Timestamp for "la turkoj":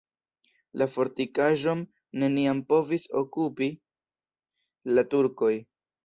4.97-5.51